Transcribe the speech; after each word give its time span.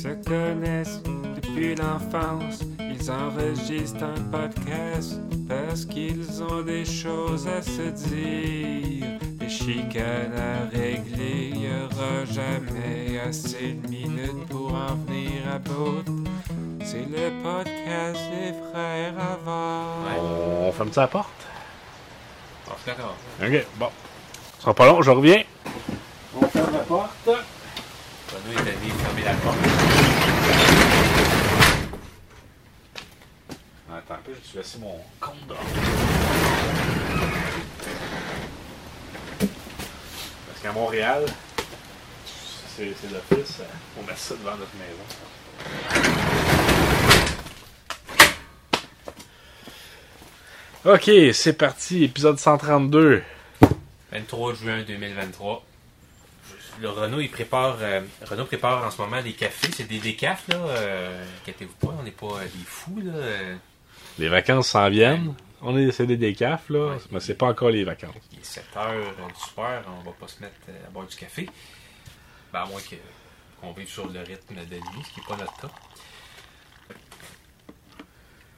se 0.00 0.08
connaissent 0.08 1.02
depuis 1.36 1.74
l'enfance. 1.74 2.60
Ils 2.78 3.10
enregistrent 3.10 4.04
un 4.04 4.22
podcast 4.30 5.20
parce 5.46 5.84
qu'ils 5.84 6.42
ont 6.42 6.62
des 6.62 6.86
choses 6.86 7.46
à 7.46 7.60
se 7.60 7.90
dire. 8.08 9.06
Des 9.38 9.48
chicanes 9.48 10.32
à 10.38 10.74
régler, 10.74 11.52
y 11.54 11.68
aura 11.68 12.24
jamais 12.24 13.20
assez 13.28 13.72
de 13.74 13.88
minutes 13.88 14.46
pour 14.48 14.72
en 14.72 14.94
venir 15.06 15.42
à 15.54 15.58
bout. 15.58 16.02
C'est 16.82 17.06
le 17.06 17.42
podcast 17.42 18.20
des 18.30 18.54
frères 18.70 19.14
avant. 19.18 19.84
On 20.18 20.72
ferme 20.72 20.92
ça 20.92 21.02
la 21.02 21.08
porte? 21.08 21.28
Bon, 22.66 22.72
je 22.76 22.90
suis 22.90 22.90
d'accord. 22.90 23.16
Ok, 23.42 23.66
bon. 23.78 23.88
Ce 24.56 24.62
sera 24.62 24.74
pas 24.74 24.86
long, 24.86 25.02
je 25.02 25.10
reviens. 25.10 25.42
On 26.40 26.46
ferme 26.46 26.72
la 26.72 26.78
porte. 26.78 27.10
Allé 28.80 28.90
fermer 28.92 29.24
la 29.24 29.34
porte. 29.34 29.56
Attends 33.92 34.14
un 34.14 34.18
peu, 34.24 34.32
je 34.42 34.48
suis 34.48 34.58
laissé 34.58 34.78
mon 34.78 34.96
dehors. 35.48 35.58
Parce 40.46 40.60
qu'à 40.62 40.72
Montréal, 40.72 41.26
c'est 42.24 42.94
c'est 43.00 43.10
l'office, 43.12 43.60
on 43.98 44.02
met 44.04 44.16
ça 44.16 44.34
devant 44.36 44.56
notre 44.56 44.74
maison. 44.76 45.04
Ok, 50.86 51.34
c'est 51.34 51.52
parti, 51.52 52.04
épisode 52.04 52.38
132. 52.38 53.22
23 54.12 54.54
juin 54.54 54.82
2023. 54.86 55.64
Le 56.80 56.88
Renault, 56.88 57.20
il 57.20 57.30
prépare, 57.30 57.76
euh, 57.80 58.00
Renault 58.22 58.46
prépare 58.46 58.84
en 58.86 58.90
ce 58.90 59.00
moment 59.02 59.20
des 59.22 59.32
cafés. 59.34 59.70
C'est 59.72 59.86
des 59.88 59.98
décafs, 59.98 60.48
là. 60.48 60.56
Euh, 60.56 61.24
inquiétez-vous 61.42 61.74
pas, 61.74 61.94
on 61.98 62.02
n'est 62.02 62.10
pas 62.10 62.40
des 62.42 62.64
fous, 62.64 63.00
là. 63.04 63.12
Les 64.18 64.28
vacances 64.28 64.68
s'en 64.68 64.88
viennent. 64.88 65.34
On 65.62 65.76
est 65.76 65.92
c'est 65.92 66.06
des 66.06 66.16
décafs, 66.16 66.70
là, 66.70 66.92
Ouais. 66.94 66.96
mais 67.10 67.20
c'est 67.20 67.34
pas 67.34 67.46
encore 67.48 67.68
les 67.68 67.84
vacances. 67.84 68.14
il 68.32 68.38
est 68.38 68.44
7 68.44 68.64
heures 68.76 68.88
euh, 68.92 69.28
du 69.28 69.40
soir, 69.52 69.82
on 70.00 70.02
va 70.02 70.12
pas 70.18 70.26
se 70.26 70.40
mettre 70.40 70.54
euh, 70.70 70.86
à 70.86 70.90
boire 70.90 71.06
du 71.06 71.14
café. 71.16 71.46
Ben, 72.50 72.60
à 72.60 72.66
moins 72.66 72.80
que- 72.80 72.96
qu'on 73.60 73.72
vive 73.72 73.88
sur 73.88 74.08
le 74.08 74.20
rythme 74.20 74.54
de 74.54 74.76
nuit, 74.76 75.04
ce 75.06 75.12
qui 75.12 75.20
n'est 75.20 75.26
pas 75.26 75.36
notre 75.36 75.54
cas. 75.60 75.68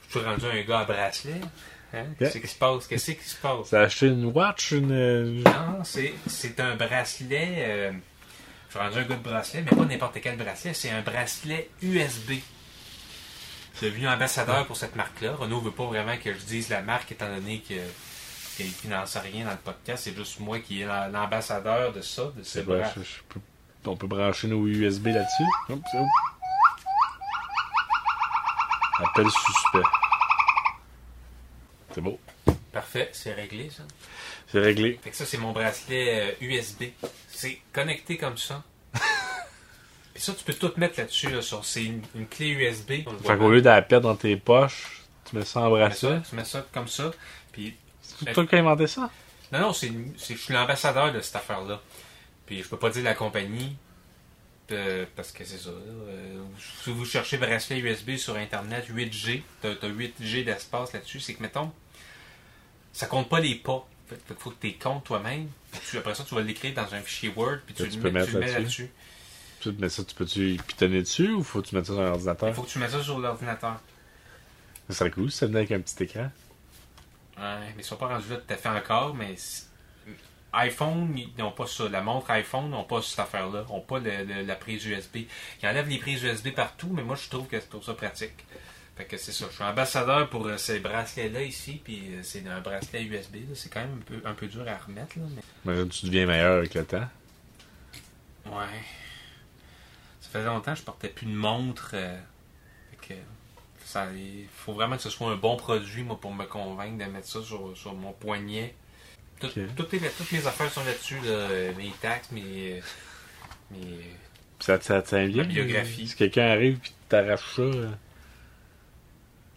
Je 0.08 0.18
suis 0.18 0.26
rendu 0.28 0.44
un 0.46 0.62
gars 0.62 0.80
à 0.80 0.84
bracelet. 0.84 1.40
Hein? 1.94 2.04
Qu'est-ce 2.18 2.38
qui 2.38 2.46
se 2.46 2.56
passe? 2.58 2.86
Qu'est-ce 2.86 3.10
qui 3.12 3.24
se 3.24 3.36
passe? 3.36 3.70
T'as 3.70 3.80
acheté 3.82 4.06
une 4.06 4.26
watch, 4.26 4.70
une... 4.72 5.42
Non, 5.42 5.82
c'est, 5.84 6.14
c'est 6.28 6.60
un 6.60 6.76
bracelet. 6.76 7.54
euh, 7.66 7.92
je 8.74 8.78
suis 8.78 8.78
rendu 8.78 8.98
un 8.98 9.02
gars 9.04 9.16
de 9.16 9.22
bracelet, 9.22 9.62
mais 9.62 9.76
pas 9.76 9.84
n'importe 9.84 10.18
quel 10.22 10.36
bracelet. 10.36 10.72
C'est 10.74 10.90
un 10.90 11.02
bracelet 11.02 11.68
USB. 11.82 12.32
Je 13.74 13.78
suis 13.78 13.86
devenu 13.90 14.08
ambassadeur 14.08 14.66
pour 14.66 14.76
cette 14.76 14.96
marque-là. 14.96 15.34
Renault 15.34 15.60
veut 15.60 15.70
pas 15.70 15.86
vraiment 15.86 16.16
que 16.16 16.32
je 16.32 16.38
dise 16.40 16.68
la 16.70 16.82
marque, 16.82 17.12
étant 17.12 17.28
donné 17.34 17.60
que 17.60 17.74
qu'il 18.56 18.70
finance 18.70 19.16
rien 19.16 19.46
dans 19.46 19.50
le 19.52 19.56
podcast. 19.56 20.04
C'est 20.04 20.14
juste 20.14 20.38
moi 20.40 20.58
qui 20.60 20.82
est 20.82 20.86
la- 20.86 21.08
l'ambassadeur 21.08 21.92
de 21.92 22.02
ça, 22.02 22.24
de 22.36 22.42
ce 22.42 22.50
C'est 22.52 22.62
vrai, 22.62 22.80
bracelet. 22.80 23.04
je- 23.04 23.08
je 23.16 23.22
peux- 23.28 23.40
on 23.90 23.96
peut 23.96 24.06
brancher 24.06 24.48
nos 24.48 24.66
USB 24.66 25.06
là-dessus. 25.06 25.44
Appel 28.98 29.26
suspect. 29.30 29.88
C'est 31.94 32.00
beau. 32.00 32.20
Parfait, 32.72 33.10
c'est 33.12 33.32
réglé 33.34 33.70
ça. 33.70 33.82
C'est 34.52 34.60
réglé. 34.60 35.00
Fait 35.02 35.10
que 35.10 35.16
ça, 35.16 35.24
c'est 35.26 35.38
mon 35.38 35.52
bracelet 35.52 36.34
euh, 36.40 36.44
USB. 36.44 36.84
C'est 37.28 37.58
connecté 37.72 38.16
comme 38.18 38.36
ça. 38.36 38.62
Puis 40.14 40.22
ça, 40.22 40.34
tu 40.34 40.44
peux 40.44 40.52
tout 40.54 40.72
mettre 40.76 40.98
là-dessus. 41.00 41.30
Là, 41.30 41.40
sur- 41.42 41.64
c'est 41.64 41.84
une, 41.84 42.02
une 42.14 42.26
clé 42.28 42.48
USB. 42.50 42.88
Fait 43.24 43.38
qu'au 43.38 43.50
lieu 43.50 43.62
de 43.62 43.66
la 43.68 43.80
perdre 43.82 44.08
dans 44.08 44.16
tes 44.16 44.36
poches, 44.36 45.00
tu 45.24 45.36
mets 45.36 45.44
ça 45.44 45.60
en 45.60 45.68
Tu 45.68 45.72
mets 45.72 45.78
bracelet. 45.80 46.10
ça, 46.18 46.22
tu 46.28 46.36
mets 46.36 46.44
ça 46.44 46.66
comme 46.72 46.88
ça. 46.88 47.10
Puis, 47.50 47.74
C'est 48.02 48.32
toi 48.34 48.46
qui 48.46 48.54
as 48.54 48.58
inventé 48.58 48.86
ça? 48.86 49.10
non, 49.52 49.60
non, 49.60 49.72
c'est, 49.72 49.90
je 50.18 50.34
suis 50.34 50.52
l'ambassadeur 50.54 51.12
de 51.12 51.20
cette 51.20 51.36
affaire-là. 51.36 51.80
Puis 52.46 52.62
je 52.62 52.68
peux 52.68 52.78
pas 52.78 52.90
dire 52.90 53.04
la 53.04 53.14
compagnie. 53.14 53.76
euh, 54.70 55.04
parce 55.16 55.32
que 55.32 55.44
c'est 55.44 55.58
ça. 55.58 55.68
euh, 55.70 56.42
si 56.84 56.90
vous 56.90 57.04
cherchez 57.04 57.36
bracelet 57.38 57.78
USB 57.78 58.16
sur 58.16 58.36
Internet 58.36 58.86
8G, 58.90 59.42
t'as, 59.60 59.70
as 59.70 59.88
8G 59.88 60.44
d'espace 60.44 60.92
là-dessus, 60.94 61.20
c'est 61.20 61.34
que 61.34 61.42
mettons, 61.42 61.70
ça 62.92 63.06
compte 63.06 63.28
pas 63.28 63.40
les 63.40 63.54
pas. 63.54 63.86
Fait, 64.12 64.20
fait 64.28 64.34
faut 64.38 64.50
que 64.50 64.66
tu 64.66 64.74
comptes 64.78 65.04
toi-même. 65.04 65.48
Après 65.96 66.14
ça, 66.14 66.24
tu 66.24 66.34
vas 66.34 66.40
l'écrire 66.42 66.74
dans 66.74 66.94
un 66.94 67.00
fichier 67.00 67.32
Word, 67.34 67.58
puis 67.66 67.74
tu, 67.74 67.82
le 67.98 68.10
mets, 68.10 68.20
tu 68.26 68.32
là-dessus. 68.58 68.90
Tu 69.60 69.72
mets 69.72 69.88
ça, 69.88 70.04
tu 70.04 70.14
peux-tu 70.14 70.56
pitonner 70.66 71.00
dessus 71.02 71.30
ou 71.30 71.42
faut 71.42 71.62
que 71.62 71.68
tu 71.68 71.74
mettes 71.76 71.86
ça 71.86 71.92
sur 71.92 72.00
un 72.02 72.48
Il 72.48 72.54
faut 72.54 72.62
que 72.62 72.68
tu 72.68 72.78
mettes 72.78 72.90
ça 72.90 73.02
sur 73.02 73.18
l'ordinateur. 73.18 73.80
Ça 74.88 74.94
serait 74.96 75.10
cool 75.10 75.30
si 75.30 75.38
ça 75.38 75.46
venait 75.46 75.60
avec 75.60 75.72
un 75.72 75.80
petit 75.80 76.02
écran. 76.02 76.30
Ouais, 77.38 77.58
mais 77.58 77.74
ils 77.78 77.84
sont 77.84 77.96
pas 77.96 78.08
rendus 78.08 78.28
là 78.28 78.36
tout 78.36 78.52
à 78.52 78.56
fait 78.56 78.68
encore, 78.68 79.14
mais 79.14 79.36
iPhone, 80.52 81.16
ils 81.16 81.32
n'ont 81.38 81.52
pas 81.52 81.66
ça. 81.66 81.88
La 81.88 82.02
montre 82.02 82.30
iPhone 82.30 82.68
n'ont 82.70 82.84
pas 82.84 83.00
cette 83.00 83.20
affaire-là. 83.20 83.64
Ils 83.68 83.72
n'ont 83.72 83.80
pas 83.80 83.98
le- 84.00 84.24
le- 84.24 84.42
la 84.42 84.54
prise 84.56 84.84
USB. 84.84 85.18
Ils 85.62 85.68
enlèvent 85.68 85.88
les 85.88 85.98
prises 85.98 86.22
USB 86.22 86.50
partout, 86.50 86.90
mais 86.92 87.02
moi 87.02 87.16
je 87.16 87.28
trouve 87.30 87.46
que 87.46 87.58
je 87.58 87.64
trouve 87.66 87.82
ça 87.84 87.94
pratique. 87.94 88.34
Fait 88.96 89.04
que 89.06 89.16
c'est 89.16 89.32
ça. 89.32 89.46
Je 89.48 89.54
suis 89.54 89.64
ambassadeur 89.64 90.28
pour 90.28 90.46
euh, 90.46 90.58
ces 90.58 90.78
bracelets-là 90.80 91.42
ici, 91.42 91.80
puis 91.82 92.14
euh, 92.14 92.20
c'est 92.22 92.46
un 92.46 92.60
bracelet 92.60 93.04
USB. 93.04 93.36
C'est 93.54 93.72
quand 93.72 93.80
même 93.80 93.98
un 94.00 94.04
peu, 94.04 94.20
un 94.28 94.34
peu 94.34 94.46
dur 94.46 94.64
à 94.68 94.76
remettre, 94.76 95.18
là, 95.18 95.24
mais... 95.64 95.88
Tu 95.88 96.06
deviens 96.06 96.26
meilleur 96.26 96.58
avec 96.58 96.74
le 96.74 96.84
temps. 96.84 97.08
Ouais. 98.46 98.66
Ça 100.20 100.28
faisait 100.30 100.44
longtemps 100.44 100.72
que 100.74 100.78
je 100.80 100.84
portais 100.84 101.08
plus 101.08 101.26
de 101.26 101.32
montre. 101.34 101.92
euh, 101.94 102.18
fait 103.00 103.14
que 103.14 103.20
ça, 103.84 104.06
il 104.14 104.46
faut 104.54 104.74
vraiment 104.74 104.96
que 104.96 105.02
ce 105.02 105.10
soit 105.10 105.30
un 105.30 105.36
bon 105.36 105.56
produit, 105.56 106.02
moi, 106.02 106.18
pour 106.20 106.34
me 106.34 106.44
convaincre 106.44 107.02
de 107.04 107.10
mettre 107.10 107.26
ça 107.28 107.42
sur, 107.42 107.76
sur 107.76 107.94
mon 107.94 108.12
poignet. 108.12 108.74
Tout- 109.40 109.48
toutes, 109.76 109.92
les- 109.92 110.00
toutes 110.10 110.30
mes 110.32 110.46
affaires 110.46 110.70
sont 110.70 110.84
là-dessus, 110.84 111.18
là, 111.24 111.48
mes 111.76 111.90
taxes, 112.00 112.30
mes, 112.30 112.80
mes, 113.70 113.78
ça, 114.60 114.80
ça 114.80 115.02
tient 115.02 115.26
bien. 115.26 115.42
Ma 115.44 115.48
biographie. 115.48 116.06
Si 116.08 116.14
quelqu'un 116.14 116.46
arrive 116.50 116.76
et 116.84 116.90
t'arrache 117.08 117.56
ça, 117.56 117.62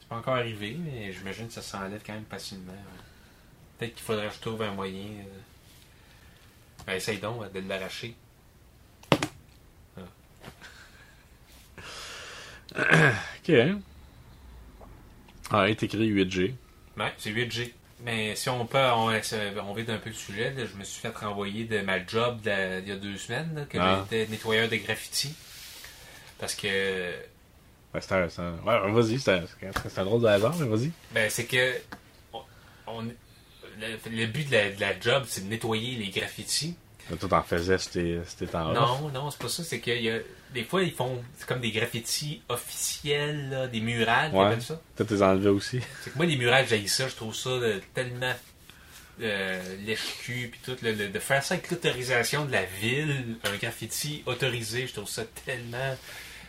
C'est 0.05 0.09
pas 0.09 0.17
encore 0.17 0.35
arrivé, 0.35 0.77
mais 0.79 1.11
j'imagine 1.11 1.47
que 1.47 1.53
ça 1.53 1.61
s'enlève 1.63 2.01
quand 2.05 2.13
même 2.13 2.25
facilement. 2.29 2.73
Peut-être 3.79 3.95
qu'il 3.95 4.03
faudrait 4.05 4.27
que 4.27 4.35
je 4.35 4.39
trouve 4.39 4.61
un 4.61 4.71
moyen. 4.71 5.01
euh, 5.03 5.39
ben, 6.85 6.93
essaye 6.93 7.17
donc 7.17 7.41
euh, 7.43 7.49
de 7.61 7.67
l'arracher. 7.67 8.15
Ok. 12.75 13.49
hein? 13.49 13.79
Ah, 15.51 15.67
il 15.67 15.71
est 15.71 15.83
écrit 15.83 16.11
8G. 16.11 16.53
Ouais, 16.97 17.13
c'est 17.17 17.31
8G. 17.31 17.71
Mais 18.03 18.35
si 18.35 18.49
on 18.49 18.65
peut, 18.65 18.77
on, 18.77 19.09
on 19.63 19.73
vide 19.73 19.89
un 19.89 19.97
peu 19.97 20.09
le 20.09 20.15
sujet, 20.15 20.51
là, 20.51 20.65
je 20.65 20.75
me 20.77 20.83
suis 20.83 20.99
fait 21.01 21.15
renvoyer 21.15 21.63
de 21.65 21.79
ma 21.81 22.05
job 22.05 22.39
il 22.43 22.87
y 22.87 22.91
a 22.91 22.95
deux 22.95 23.17
semaines, 23.17 23.53
là, 23.55 23.65
que 23.65 23.77
Ah. 23.79 24.05
j'étais 24.09 24.29
nettoyeur 24.29 24.67
de 24.69 24.75
graffiti. 24.77 25.33
Parce 26.39 26.55
que, 26.55 27.13
Ouais, 27.95 28.01
c'est 28.01 28.13
un, 28.13 28.29
c'est 28.29 28.41
un- 28.41 28.57
Ouais, 28.65 28.91
vas-y, 28.91 29.19
c'est 29.19 29.31
un, 29.33 29.43
c'est 29.89 29.99
un 29.99 30.05
drôle 30.05 30.21
de 30.21 30.27
hasard, 30.27 30.53
mais 30.59 30.67
vas-y. 30.67 30.91
ben, 31.11 31.29
c'est 31.29 31.45
que, 31.45 31.73
on, 32.33 32.41
on- 32.87 33.01
le, 33.03 34.09
le 34.11 34.25
but 34.27 34.47
de 34.49 34.53
la, 34.55 34.69
de 34.71 34.79
la 34.81 34.99
job, 34.99 35.23
c'est 35.27 35.45
de 35.45 35.49
nettoyer 35.49 35.95
les 35.95 36.09
graffitis. 36.09 36.75
Toi, 37.19 37.29
t'en 37.29 37.43
faisais 37.43 37.77
c'était 37.77 38.19
c'était 38.25 38.55
en. 38.55 38.73
Non, 38.73 39.09
non, 39.09 39.29
c'est 39.29 39.39
pas 39.39 39.47
ça. 39.49 39.63
C'est 39.63 39.79
qu'il 39.79 40.01
y 40.01 40.09
a, 40.09 40.17
des 40.53 40.63
fois, 40.63 40.81
ils 40.81 40.91
font, 40.91 41.21
c'est 41.37 41.45
comme 41.47 41.59
des 41.59 41.71
graffitis 41.71 42.41
officiels, 42.49 43.49
là, 43.49 43.67
des 43.67 43.79
murales, 43.81 44.33
Ouais. 44.33 44.59
ça. 44.59 44.81
Toi, 44.97 45.05
t'es 45.05 45.21
enlevé 45.21 45.49
aussi. 45.49 45.79
C'est 46.03 46.11
que 46.11 46.17
moi, 46.17 46.25
les 46.25 46.35
murales, 46.37 46.65
j'ai 46.67 46.87
ça. 46.87 47.07
Je 47.07 47.15
trouve 47.15 47.35
ça 47.35 47.49
euh, 47.49 47.79
tellement 47.93 48.33
euh, 49.21 49.61
lèche-cul, 49.85 50.49
puis 50.51 50.59
tout. 50.65 50.75
le- 50.83 50.93
le- 50.93 51.09
de 51.09 51.19
faire 51.19 51.43
ça 51.43 51.53
avec 51.55 51.69
l'autorisation 51.69 52.45
de 52.45 52.51
la 52.51 52.63
ville, 52.65 53.35
un 53.43 53.55
graffiti 53.57 54.23
autorisé, 54.25 54.87
je 54.87 54.93
trouve 54.93 55.09
ça 55.09 55.23
tellement. 55.45 55.95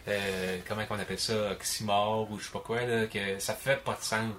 Euh, 0.08 0.58
comment 0.68 0.82
on 0.90 0.98
appelle 0.98 1.18
ça? 1.18 1.52
Oxymore 1.52 2.30
ou 2.30 2.38
je 2.38 2.44
sais 2.44 2.52
pas 2.52 2.60
quoi, 2.60 2.82
là, 2.82 3.06
que 3.06 3.38
ça 3.38 3.54
fait 3.54 3.82
pas 3.82 3.94
de 3.94 4.02
sens. 4.02 4.32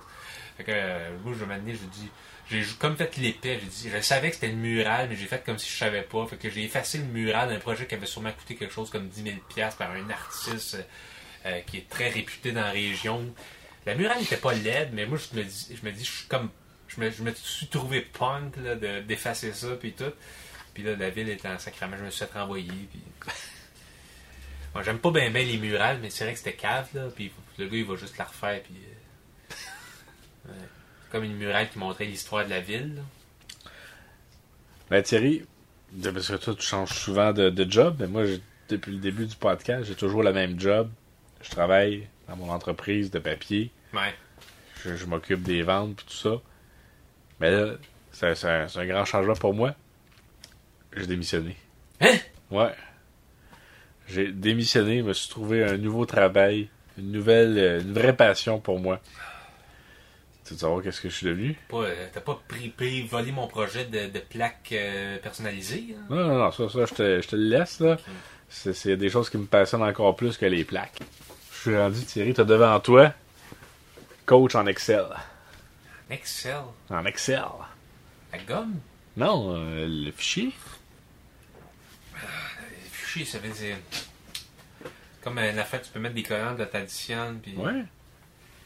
Fait 0.58 0.64
que 0.64 0.72
euh, 0.74 1.18
moi, 1.24 1.36
je 1.38 1.46
m'amener, 1.46 1.74
je 1.74 1.86
dis. 1.86 2.10
J'ai 2.50 2.64
comme 2.80 2.96
fait 2.96 3.18
l'épée, 3.18 3.60
j'ai 3.62 3.68
dit, 3.68 3.90
je 3.94 4.02
savais 4.02 4.30
que 4.30 4.36
c'était 4.36 4.48
le 4.48 4.56
mural, 4.56 5.10
mais 5.10 5.18
j'ai 5.18 5.26
fait 5.26 5.44
comme 5.44 5.58
si 5.58 5.70
je 5.70 5.78
savais 5.78 6.04
pas. 6.04 6.26
Fait 6.28 6.38
que 6.38 6.50
j'ai 6.50 6.64
effacé 6.64 6.98
le 6.98 7.04
mural 7.04 7.50
d'un 7.50 7.60
projet 7.60 7.86
qui 7.86 7.96
avait 7.96 8.06
sûrement 8.06 8.32
coûté 8.32 8.56
quelque 8.56 8.74
chose 8.74 8.90
comme 8.90 9.10
10 9.10 9.24
000 9.56 9.70
par 9.78 9.92
un 9.92 10.10
artiste 10.10 10.78
euh, 11.46 11.60
qui 11.68 11.78
est 11.78 11.90
très 11.90 12.10
réputé 12.10 12.54
dans 12.54 12.62
la 12.62 12.72
région. 12.72 13.34
La 13.86 13.96
murale 13.96 14.20
n'était 14.20 14.38
pas 14.38 14.54
laide, 14.54 14.92
mais 14.94 15.06
moi, 15.06 15.18
je 15.18 15.38
me 15.38 15.44
dis, 15.44 15.78
je 15.82 15.86
me 15.86 15.92
dis, 15.92 16.06
je 16.06 16.12
suis 16.12 16.28
comme, 16.28 16.50
je 16.88 17.02
me, 17.02 17.10
me 17.22 17.34
suis 17.34 17.68
trouvé 17.68 18.02
punk, 18.02 18.58
d'effacer 19.06 19.52
ça, 19.52 19.76
puis 19.80 19.92
tout. 19.92 20.14
Puis 20.74 20.84
là, 20.84 20.96
la 20.96 21.10
ville 21.10 21.30
était 21.30 21.48
en 21.50 21.60
sacrament, 21.60 21.98
je 21.98 22.06
me 22.06 22.10
suis 22.10 22.26
fait 22.26 22.38
renvoyer. 22.38 22.72
Moi, 24.78 24.84
j'aime 24.84 25.00
pas 25.00 25.10
bien 25.10 25.28
les 25.30 25.58
murales, 25.58 25.98
mais 26.04 26.12
c'est 26.12 26.24
vrai 26.24 26.34
que 26.34 26.38
c'était 26.38 26.54
cave, 26.54 26.88
là, 26.94 27.08
puis 27.16 27.32
le 27.58 27.66
gars, 27.66 27.78
il 27.78 27.84
va 27.84 27.96
juste 27.96 28.16
la 28.20 28.26
refaire, 28.26 28.62
puis... 28.62 28.76
euh, 28.76 29.54
ouais. 30.50 30.68
Comme 31.12 31.24
une 31.24 31.36
murale 31.36 31.68
qui 31.72 31.80
montrait 31.80 32.06
l'histoire 32.06 32.46
de 32.46 32.52
la 32.52 32.60
ville, 32.60 32.94
là. 32.94 33.02
Ben, 34.92 35.02
Thierry, 35.02 35.44
parce 36.04 36.28
que 36.28 36.36
toi, 36.36 36.54
tu 36.54 36.62
changes 36.62 36.92
souvent 36.92 37.34
de, 37.34 37.50
de 37.50 37.72
job, 37.72 37.96
mais 38.00 38.06
moi, 38.06 38.26
depuis 38.70 38.92
le 38.92 39.00
début 39.00 39.26
du 39.26 39.36
podcast, 39.36 39.86
j'ai 39.86 39.96
toujours 39.96 40.22
le 40.22 40.32
même 40.32 40.60
job. 40.60 40.92
Je 41.42 41.50
travaille 41.50 42.08
dans 42.28 42.36
mon 42.36 42.52
entreprise 42.52 43.10
de 43.10 43.18
papier. 43.18 43.72
Ouais. 43.94 44.14
Je, 44.86 44.96
je 44.96 45.06
m'occupe 45.08 45.42
des 45.42 45.64
ventes 45.64 46.02
et 46.02 46.06
tout 46.06 46.18
ça. 46.18 46.40
Mais 47.40 47.50
là, 47.50 47.78
c'est 48.12 48.28
un, 48.28 48.68
c'est 48.68 48.78
un 48.78 48.86
grand 48.86 49.06
changement 49.06 49.34
pour 49.34 49.56
moi. 49.56 49.74
J'ai 50.96 51.08
démissionné. 51.08 51.58
Hein? 52.00 52.18
Ouais. 52.52 52.76
J'ai 54.08 54.32
démissionné, 54.32 55.02
me 55.02 55.14
suis 55.14 55.30
trouvé 55.30 55.64
un 55.64 55.78
nouveau 55.78 56.06
travail, 56.06 56.70
une 56.98 57.12
nouvelle, 57.12 57.58
euh, 57.58 57.82
une 57.82 57.94
vraie 57.94 58.16
passion 58.16 58.60
pour 58.60 58.80
moi. 58.80 59.00
Tu 60.46 60.54
veux 60.54 60.60
savoir 60.60 60.82
qu'est-ce 60.82 61.02
que 61.02 61.10
je 61.10 61.16
suis 61.16 61.28
devenu? 61.28 61.58
Euh, 61.74 62.08
T'as 62.14 62.22
pas 62.22 62.40
pris, 62.48 62.74
volé 63.04 63.34
mon 63.34 63.48
projet 63.48 63.84
de, 63.86 64.08
de 64.12 64.20
plaque 64.20 64.70
euh, 64.72 65.18
personnalisée? 65.20 65.96
hein? 66.00 66.06
Non, 66.10 66.26
non, 66.28 66.38
non, 66.38 66.52
ça, 66.52 66.70
ça 66.70 66.86
je, 66.86 66.94
te, 66.94 67.22
je 67.22 67.28
te 67.28 67.36
le 67.36 67.50
laisse, 67.50 67.80
là. 67.82 67.98
C'est 68.50 68.72
c'est 68.74 68.96
des 68.96 69.10
choses 69.10 69.30
qui 69.30 69.38
me 69.38 69.46
passionnent 69.46 69.84
encore 69.84 70.16
plus 70.16 70.38
que 70.38 70.46
les 70.46 70.64
plaques. 70.64 71.00
Je 71.52 71.58
suis 71.60 71.78
rendu, 71.78 72.00
Thierry, 72.06 72.34
t'as 72.34 72.46
devant 72.46 72.80
toi, 72.80 73.12
coach 74.26 74.56
en 74.56 74.66
Excel. 74.68 75.04
Excel? 76.10 76.56
En 76.90 77.06
Excel. 77.06 77.42
La 78.32 78.38
gomme? 78.40 78.76
Non, 79.18 79.54
euh, 79.54 79.86
le 79.86 80.12
fichier. 80.12 80.52
Ça 83.26 83.40
veut 83.40 83.50
dire. 83.50 83.78
Comme 85.22 85.40
une 85.40 85.60
affaire, 85.60 85.82
tu 85.82 85.90
peux 85.92 86.00
mettre 86.00 86.16
des 86.16 86.24
collants, 86.24 86.54
de 86.56 86.64
t'additionnes, 86.66 87.40
puis 87.42 87.54
Ouais. 87.58 87.84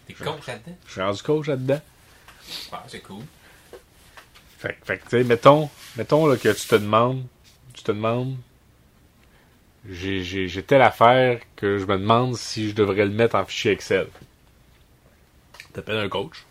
des 0.08 0.14
coachs 0.14 0.46
là-dedans. 0.48 0.78
Je 0.88 0.92
suis 0.92 1.02
rendu 1.02 1.24
coach 1.24 1.48
là-dedans. 1.48 1.82
Ah, 2.72 2.84
c'est 2.88 3.00
cool. 3.02 3.24
Fait, 4.60 4.74
que- 4.80 4.86
fait 4.86 4.98
que, 5.00 5.04
tu 5.04 5.10
sais, 5.12 5.24
mettons, 5.24 5.70
mettons 5.96 6.28
là, 6.28 6.38
que 6.38 6.50
tu 6.50 6.68
te 6.68 6.76
demandes, 6.76 7.26
tu 7.74 7.82
te 7.84 7.92
demandes, 7.92 8.36
j'ai, 9.90 10.24
j'ai, 10.24 10.48
j'ai 10.48 10.62
telle 10.64 10.82
affaire 10.84 11.40
que 11.56 11.78
je 11.80 11.86
me 11.86 11.98
demande 11.98 12.36
si 12.38 12.70
je 12.70 12.76
devrais 12.76 13.06
le 13.06 13.12
mettre 13.12 13.36
en 13.36 13.46
fichier 13.46 13.72
Excel. 13.72 14.08
T'appelles 15.74 15.98
un 15.98 16.10
coach. 16.10 16.44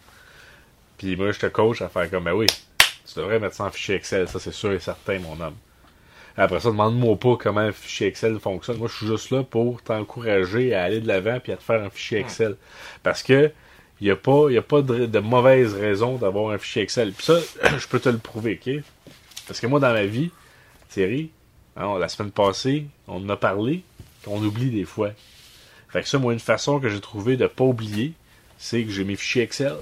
Puis 0.99 1.15
moi, 1.17 1.31
je 1.33 1.39
te 1.39 1.47
coach 1.47 1.83
à 1.83 1.89
faire 1.89 2.11
comme, 2.11 2.25
ben 2.25 2.33
oui, 2.33 2.47
tu 2.79 3.15
devrais 3.17 3.39
mettre 3.39 3.55
ça 3.55 3.65
en 3.65 3.71
fichier 3.71 3.95
Excel, 3.97 4.29
ça 4.29 4.41
c'est 4.41 4.53
sûr 4.53 4.73
et 4.73 4.81
certain, 4.81 5.19
mon 5.21 5.39
homme. 5.41 5.57
Après 6.41 6.59
ça, 6.59 6.71
demande-moi 6.71 7.17
pas 7.17 7.37
comment 7.37 7.61
un 7.61 7.71
fichier 7.71 8.07
Excel 8.07 8.39
fonctionne. 8.39 8.79
Moi, 8.79 8.89
je 8.89 8.97
suis 8.97 9.07
juste 9.07 9.31
là 9.31 9.43
pour 9.43 9.83
t'encourager 9.83 10.75
à 10.75 10.85
aller 10.85 11.03
de 11.03 11.07
l'avant 11.07 11.39
puis 11.39 11.53
à 11.53 11.57
te 11.59 11.63
faire 11.63 11.83
un 11.83 11.91
fichier 11.91 12.19
Excel. 12.19 12.57
Parce 13.03 13.23
que 13.23 13.53
il 14.01 14.05
n'y 14.05 14.11
a 14.11 14.17
pas, 14.17 14.51
y 14.51 14.57
a 14.57 14.63
pas 14.63 14.81
de, 14.81 15.05
de 15.05 15.19
mauvaise 15.19 15.75
raison 15.75 16.17
d'avoir 16.17 16.53
un 16.53 16.57
fichier 16.57 16.81
Excel. 16.81 17.13
Puis 17.13 17.27
ça, 17.27 17.39
je 17.79 17.87
peux 17.87 18.01
te 18.01 18.09
le 18.09 18.17
prouver, 18.17 18.59
OK? 18.59 18.83
Parce 19.47 19.61
que 19.61 19.67
moi, 19.67 19.81
dans 19.81 19.93
ma 19.93 20.07
vie, 20.07 20.31
Thierry, 20.89 21.31
hein, 21.77 21.99
la 21.99 22.09
semaine 22.09 22.31
passée, 22.31 22.87
on 23.07 23.17
en 23.17 23.29
a 23.29 23.37
parlé, 23.37 23.83
qu'on 24.25 24.43
oublie 24.43 24.71
des 24.71 24.87
fois. 24.87 25.11
Fait 25.91 26.01
que 26.01 26.09
ça, 26.09 26.19
moi, 26.19 26.33
une 26.33 26.41
façon 26.41 26.81
que 26.81 26.89
j'ai 26.89 27.01
trouvé 27.01 27.37
de 27.37 27.49
pas 27.49 27.65
oublier, 27.65 28.15
c'est 28.57 28.83
que 28.85 28.91
j'ai 28.91 29.05
mes 29.05 29.17
fichiers 29.17 29.43
Excel. 29.43 29.77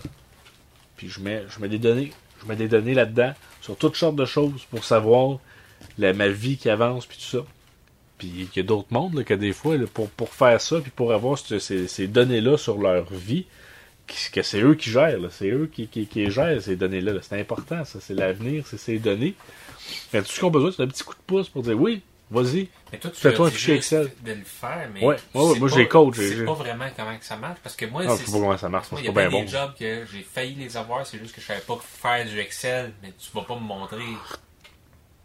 Puis 0.96 1.08
je 1.08 1.20
mets, 1.20 1.44
je 1.48 1.60
mets 1.60 1.68
des 1.68 1.78
données. 1.78 2.10
Je 2.42 2.48
mets 2.48 2.56
des 2.56 2.66
données 2.66 2.94
là-dedans 2.94 3.32
sur 3.60 3.76
toutes 3.76 3.94
sortes 3.94 4.16
de 4.16 4.24
choses 4.24 4.64
pour 4.72 4.82
savoir 4.82 5.38
la, 5.98 6.12
ma 6.12 6.28
vie 6.28 6.56
qui 6.56 6.68
avance, 6.70 7.06
puis 7.06 7.18
tout 7.18 7.38
ça. 7.38 7.44
Puis 8.18 8.48
il 8.52 8.56
y 8.56 8.60
a 8.60 8.62
d'autres 8.64 8.88
mondes 8.90 9.14
là, 9.14 9.22
que 9.24 9.34
des 9.34 9.52
fois, 9.52 9.76
là, 9.76 9.86
pour, 9.92 10.08
pour 10.10 10.32
faire 10.34 10.60
ça, 10.60 10.80
puis 10.80 10.90
pour 10.90 11.12
avoir 11.12 11.38
ce- 11.38 11.58
ces, 11.58 11.86
ces 11.88 12.08
données-là 12.08 12.56
sur 12.58 12.78
leur 12.78 13.04
vie, 13.12 13.46
que 14.32 14.42
c'est 14.42 14.60
eux 14.62 14.74
qui 14.74 14.90
gèrent, 14.90 15.18
c'est 15.30 15.50
eux 15.50 15.70
qui, 15.72 15.86
qui, 15.86 16.06
qui 16.06 16.30
gèrent 16.30 16.60
ces 16.62 16.76
données-là. 16.76 17.12
là. 17.12 17.20
C'est 17.22 17.38
important, 17.38 17.84
ça, 17.84 17.98
c'est 18.00 18.14
l'avenir, 18.14 18.64
c'est 18.66 18.78
ces 18.78 18.98
données. 18.98 19.34
Mais 20.12 20.22
tout 20.22 20.28
ce 20.32 20.40
qu'on 20.40 20.48
a 20.48 20.50
besoin, 20.50 20.72
c'est 20.72 20.82
un 20.82 20.86
petit 20.88 21.04
coup 21.04 21.14
de 21.14 21.20
pouce 21.26 21.48
pour 21.50 21.62
dire 21.62 21.78
oui, 21.78 22.00
vas-y. 22.30 22.68
Mais 22.90 22.98
toi, 22.98 23.10
tu 23.10 23.20
Fais-toi 23.20 23.48
un 23.48 23.50
fichier 23.50 23.74
Excel. 23.76 24.10
de 24.24 24.32
le 24.32 24.44
faire, 24.44 24.88
mais 24.94 25.04
Ouais, 25.04 25.16
ouais, 25.34 25.58
moi, 25.58 25.68
j'ai 25.68 25.86
coach, 25.86 26.16
Je 26.16 26.38
sais 26.38 26.44
pas 26.44 26.54
vraiment 26.54 26.86
comment 26.96 27.16
que 27.18 27.24
ça 27.24 27.36
marche, 27.36 27.58
parce 27.62 27.76
que 27.76 27.84
moi, 27.86 28.02
Ah, 28.06 28.16
je 28.18 28.24
sais 28.24 28.32
pas 28.32 28.38
comment 28.38 28.56
ça 28.58 28.68
marche, 28.70 28.86
c'est 28.90 28.96
il 29.00 29.04
y 29.04 29.12
pas 29.12 29.24
a 29.24 29.28
bien 29.28 29.38
bon. 29.38 29.44
des 29.44 29.50
jobs 29.50 29.74
que 29.78 30.04
j'ai 30.10 30.22
failli 30.22 30.54
les 30.54 30.76
avoir, 30.76 31.06
c'est 31.06 31.18
juste 31.18 31.34
que 31.34 31.40
je 31.42 31.46
savais 31.46 31.60
pas 31.60 31.78
faire 31.82 32.24
du 32.26 32.38
Excel, 32.40 32.92
mais 33.02 33.12
tu 33.18 33.28
vas 33.34 33.42
pas 33.42 33.54
me 33.56 33.60
montrer 33.60 34.02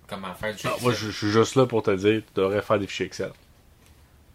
comment 0.07 0.33
faire 0.35 0.53
du 0.55 0.61
Ah, 0.65 0.69
Excel. 0.69 0.83
moi, 0.83 0.93
je, 0.93 1.05
je 1.07 1.11
suis 1.11 1.29
juste 1.31 1.55
là 1.55 1.65
pour 1.65 1.83
te 1.83 1.91
dire, 1.91 2.21
tu 2.25 2.33
devrais 2.41 2.61
faire 2.61 2.79
des 2.79 2.87
fichiers 2.87 3.05
Excel. 3.07 3.31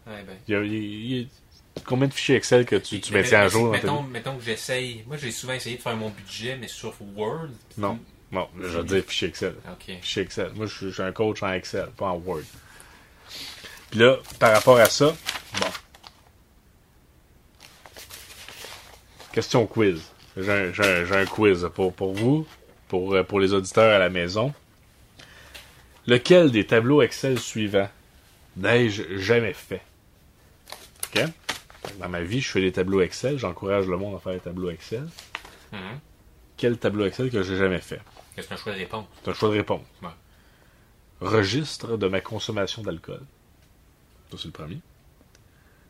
Ouais, 0.07 0.23
ben. 0.25 0.35
Il 0.47 0.53
y 0.53 0.57
a, 0.57 0.61
il 0.63 0.73
y 0.73 0.75
a- 0.75 0.79
il 0.79 1.21
y 1.21 1.23
a- 1.23 1.81
combien 1.85 2.07
de 2.07 2.13
fichiers 2.13 2.35
Excel 2.35 2.65
que 2.65 2.75
tu, 2.77 2.99
tu 2.99 3.13
Mais- 3.13 3.21
maintiens 3.21 3.39
à 3.41 3.43
mais- 3.43 3.49
jour 3.49 3.65
dans 3.67 3.71
ta 3.71 3.77
mettons, 3.77 4.03
vie? 4.03 4.09
mettons 4.09 4.37
que 4.37 4.43
j'essaye. 4.43 5.03
Moi, 5.07 5.17
j'ai 5.17 5.31
souvent 5.31 5.53
essayé 5.53 5.77
de 5.77 5.81
faire 5.81 5.95
mon 5.95 6.09
budget, 6.09 6.57
mais 6.59 6.67
sur 6.67 6.93
Word. 7.15 7.49
Non, 7.77 7.99
non, 8.31 8.47
je 8.59 8.67
veux 8.67 8.83
dire 8.83 9.03
fichier 9.05 9.27
Excel. 9.27 9.55
Ok. 9.71 9.95
Fichier 10.01 10.23
Excel. 10.23 10.51
Moi, 10.55 10.65
je 10.65 10.75
suis 10.75 10.87
je 10.87 10.91
suis 10.93 11.03
un 11.03 11.11
coach 11.11 11.41
en 11.43 11.51
Excel, 11.53 11.87
pas 11.95 12.07
en 12.07 12.17
Word. 12.17 12.41
Puis 13.91 13.99
là, 13.99 14.17
par 14.39 14.53
rapport 14.53 14.77
à 14.79 14.85
ça, 14.85 15.15
bon. 15.59 15.67
Question 19.31 19.65
quiz. 19.67 20.01
J'ai 20.37 20.51
un, 20.51 20.73
j'ai 20.73 20.83
un- 20.83 21.05
j'ai 21.05 21.15
un 21.15 21.25
quiz 21.25 21.67
pour, 21.75 21.93
pour 21.93 22.13
vous, 22.13 22.47
pour, 22.87 23.13
euh, 23.13 23.23
pour 23.23 23.39
les 23.39 23.53
auditeurs 23.53 23.93
à 23.95 23.99
la 23.99 24.09
maison. 24.09 24.53
Lequel 26.07 26.51
des 26.51 26.65
tableaux 26.65 27.01
Excel 27.01 27.39
suivants 27.39 27.89
n'ai-je 28.57 29.17
jamais 29.17 29.53
fait? 29.53 29.81
Dans 31.99 32.09
ma 32.09 32.21
vie, 32.21 32.41
je 32.41 32.49
fais 32.49 32.61
des 32.61 32.71
tableaux 32.71 33.01
Excel. 33.01 33.37
J'encourage 33.37 33.87
le 33.87 33.97
monde 33.97 34.15
à 34.15 34.19
faire 34.19 34.33
des 34.33 34.39
tableaux 34.39 34.69
Excel. 34.69 35.07
Mhm. 35.71 35.99
Quel 36.57 36.77
tableau 36.77 37.05
Excel 37.05 37.29
que 37.29 37.41
j'ai 37.43 37.57
jamais 37.57 37.79
fait? 37.79 38.01
C'est 38.35 38.51
un 38.51 38.57
choix 38.57 38.73
de 38.73 38.77
réponse. 38.77 39.05
C'est 39.23 39.31
un 39.31 39.33
choix 39.33 39.49
de 39.49 39.55
réponse. 39.55 39.81
Ouais. 40.01 40.09
Registre 41.21 41.97
de 41.97 42.07
ma 42.07 42.21
consommation 42.21 42.81
d'alcool. 42.81 43.21
Ça, 44.31 44.37
c'est 44.37 44.45
le 44.45 44.51
premier. 44.51 44.79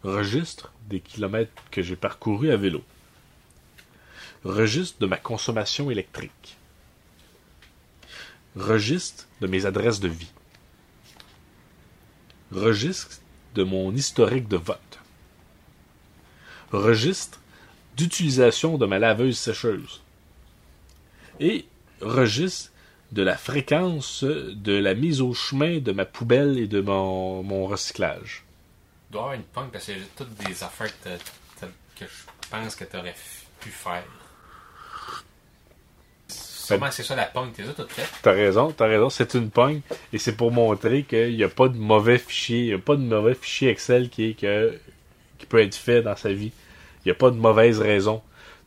Registre 0.04 0.72
des 0.88 1.02
kilomètres 1.02 1.52
que 1.72 1.82
j'ai 1.82 1.96
parcourus 1.96 2.52
à 2.52 2.58
vélo. 2.58 2.84
Registre 4.44 5.00
de 5.00 5.06
ma 5.06 5.18
consommation 5.18 5.92
électrique. 5.92 6.58
Registre 8.56 9.28
de 9.42 9.48
mes 9.48 9.66
adresses 9.66 10.00
de 10.00 10.08
vie. 10.08 10.32
Registre 12.52 13.20
de 13.56 13.64
mon 13.64 13.94
historique 13.94 14.48
de 14.48 14.58
vote. 14.58 15.00
Registre 16.72 17.40
d'utilisation 17.96 18.78
de 18.78 18.86
ma 18.86 19.00
laveuse 19.00 19.38
sécheuse. 19.38 20.02
Et 21.40 21.66
registre 22.02 22.72
de 23.12 23.24
la 23.24 23.38
fréquence 23.38 24.24
de 24.24 24.74
la 24.74 24.94
mise 24.94 25.22
au 25.22 25.34
chemin 25.34 25.80
de 25.80 25.92
ma 25.92 26.06
poubelle 26.06 26.58
et 26.60 26.68
de 26.68 26.82
mon, 26.82 27.66
recyclage. 27.66 28.46
Sûrement 36.76 36.92
c'est 36.92 37.04
ça 37.04 37.16
la 37.16 37.26
punk, 37.26 37.54
t'es 37.54 37.64
ça 37.64 37.74
tout 37.74 37.88
fait. 37.88 38.08
T'as 38.22 38.32
raison, 38.32 38.72
t'as 38.72 38.88
raison, 38.88 39.10
c'est 39.10 39.34
une 39.34 39.50
pogne 39.50 39.82
et 40.14 40.18
c'est 40.18 40.36
pour 40.36 40.52
montrer 40.52 41.04
qu'il 41.04 41.36
n'y 41.36 41.44
a 41.44 41.50
pas 41.50 41.68
de 41.68 41.78
mauvais 41.78 42.18
fichier, 42.18 42.60
il 42.60 42.68
n'y 42.68 42.74
a 42.74 42.80
pas 42.80 42.96
de 42.96 43.02
mauvais 43.02 43.34
fichier 43.34 43.70
Excel 43.70 44.10
qui, 44.10 44.32
est 44.32 44.34
que, 44.40 44.78
qui 45.38 45.46
peut 45.46 45.60
être 45.60 45.76
fait 45.76 46.02
dans 46.02 46.16
sa 46.16 46.32
vie. 46.32 46.52
Il 47.04 47.08
n'y 47.08 47.12
a 47.12 47.16
pas 47.16 47.32
de 47.32 47.38
mauvaise 47.38 47.80
raison. 47.80 48.22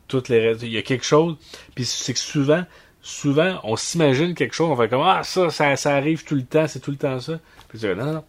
Toutes 0.07 0.29
les 0.29 0.39
raisons, 0.39 0.59
il 0.63 0.73
y 0.73 0.77
a 0.77 0.81
quelque 0.81 1.05
chose, 1.05 1.37
puis 1.75 1.85
c'est 1.85 2.13
que 2.13 2.19
souvent, 2.19 2.65
souvent, 3.01 3.59
on 3.63 3.75
s'imagine 3.75 4.35
quelque 4.35 4.53
chose, 4.53 4.69
on 4.69 4.75
fait 4.75 4.89
comme 4.89 5.03
Ah, 5.03 5.23
ça, 5.23 5.49
ça, 5.49 5.75
ça 5.75 5.95
arrive 5.95 6.23
tout 6.23 6.35
le 6.35 6.43
temps, 6.43 6.67
c'est 6.67 6.79
tout 6.79 6.91
le 6.91 6.97
temps 6.97 7.19
ça. 7.19 7.39
Puis 7.69 7.79
tu 7.79 7.87
dis 7.87 7.95
Non, 7.95 8.05
non, 8.05 8.13
non. 8.13 8.23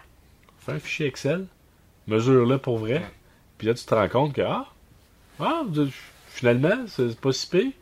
Fais 0.61 0.73
un 0.73 0.79
fichier 0.79 1.07
Excel, 1.07 1.47
mesure-le 2.07 2.59
pour 2.59 2.79
vrai, 2.79 3.03
puis 3.59 3.67
là, 3.67 3.75
tu 3.75 3.85
te 3.85 3.95
rends 3.95 4.09
compte 4.09 4.35
que 4.35 4.43
Ah, 4.43 4.67
ah 5.41 5.63
finalement, 6.29 6.85
c'est 6.87 7.19
pas 7.19 7.33
si 7.33 7.47
pire. 7.49 7.73